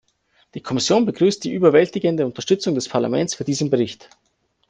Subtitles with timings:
[0.55, 4.09] Die Kommission begrüßt die überwältigende Unterstützung des Parlaments für diesen Bericht.